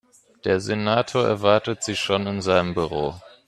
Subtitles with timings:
[0.45, 3.21] Der Senator erwartet Sie schon in seinem Büro.